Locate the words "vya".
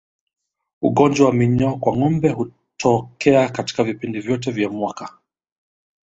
4.51-4.69